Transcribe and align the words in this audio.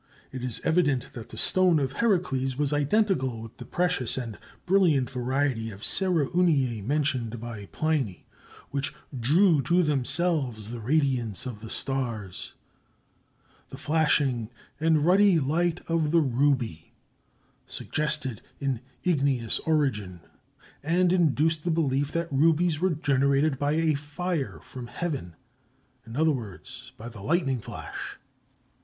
It 0.31 0.43
is 0.43 0.61
evident 0.63 1.13
that 1.13 1.29
the 1.29 1.37
stone 1.37 1.77
of 1.77 1.93
Heracleis 1.93 2.57
was 2.57 2.73
identical 2.73 3.39
with 3.39 3.57
the 3.57 3.65
precious 3.65 4.17
and 4.17 4.39
brilliant 4.65 5.11
variety 5.11 5.69
of 5.69 5.81
cerauniæ 5.81 6.83
mentioned 6.83 7.39
by 7.39 7.67
Pliny, 7.67 8.25
"which 8.71 8.95
drew 9.19 9.61
to 9.61 9.83
themselves 9.83 10.71
the 10.71 10.79
radiance 10.79 11.45
of 11.45 11.59
the 11.61 11.69
stars." 11.69 12.53
The 13.69 13.77
flashing 13.77 14.49
and 14.79 15.05
ruddy 15.05 15.39
light 15.39 15.81
of 15.87 16.09
the 16.09 16.19
ruby 16.19 16.93
suggested 17.67 18.41
an 18.59 18.81
igneous 19.03 19.59
origin, 19.67 20.21
and 20.81 21.13
induced 21.13 21.63
the 21.63 21.69
belief 21.69 22.11
that 22.13 22.33
rubies 22.33 22.79
were 22.79 22.89
generated 22.95 23.59
by 23.59 23.73
a 23.73 23.93
fire 23.93 24.59
from 24.63 24.87
heaven,—in 24.87 26.15
other 26.15 26.31
words, 26.31 26.91
by 26.97 27.07
the 27.07 27.21
lightning 27.21 27.61
flash. 27.61 28.17